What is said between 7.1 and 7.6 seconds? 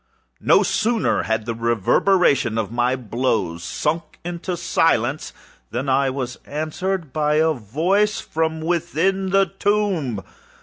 by a